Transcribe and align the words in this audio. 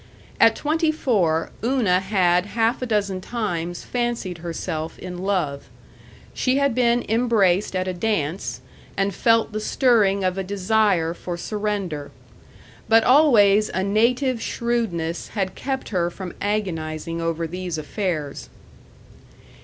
At 0.39 0.55
twenty 0.55 0.91
four 0.91 1.51
Una 1.63 1.99
had 1.99 2.47
half 2.47 2.81
a 2.81 2.87
dozen 2.87 3.21
times 3.21 3.83
fancied 3.83 4.39
herself 4.39 4.97
in 4.97 5.19
love. 5.19 5.69
She 6.33 6.57
had 6.57 6.73
been 6.73 7.05
embraced 7.07 7.75
at 7.75 7.87
a 7.87 7.93
dance, 7.93 8.61
and 8.97 9.13
felt 9.13 9.51
the 9.51 9.59
stirring 9.59 10.23
of 10.23 10.39
a 10.39 10.43
desire 10.43 11.13
for 11.13 11.37
surrender. 11.37 12.09
But 12.89 13.03
always 13.03 13.69
a 13.69 13.83
native 13.83 14.41
shrewdness 14.41 15.27
had 15.27 15.53
kept 15.53 15.89
her 15.89 16.09
from 16.09 16.33
agonizing 16.41 17.21
over 17.21 17.45
these 17.45 17.77
affairs. 17.77 18.49